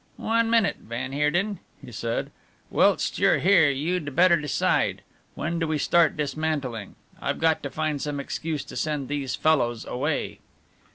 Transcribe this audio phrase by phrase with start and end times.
[0.17, 2.31] "One minute, van Heerden," he said,
[2.71, 5.03] "whilst you're here you'd better decide
[5.35, 6.95] when do we start dismantling?
[7.21, 10.39] I've got to find some excuse to send these fellows away."